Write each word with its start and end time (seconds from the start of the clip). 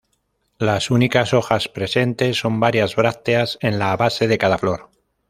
Las 0.57 0.89
únicas 0.89 1.31
hojas 1.31 1.67
presentes 1.69 2.39
son 2.39 2.59
varias 2.59 2.95
brácteas 2.95 3.59
en 3.61 3.77
la 3.77 3.95
base 3.95 4.27
de 4.27 4.39
cada 4.39 4.57
flor. 4.57 4.89